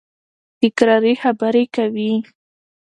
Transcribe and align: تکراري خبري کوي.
تکراري 0.59 1.13
خبري 1.21 1.63
کوي. 1.75 2.11